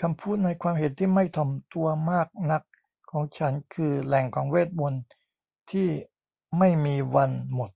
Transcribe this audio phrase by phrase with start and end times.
[0.00, 2.62] คำพูดในความเห็นที่ไม่ถ่อมตัวมากนัก
[3.10, 5.04] ของฉันคือแหล่งของเวทมนตร์
[5.70, 5.88] ที้
[6.58, 7.70] ไม่มีวันหมด